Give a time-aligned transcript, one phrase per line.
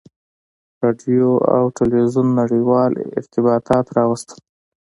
[0.83, 4.39] •راډیو او تلویزیون نړیوال ارتباطات راوستل.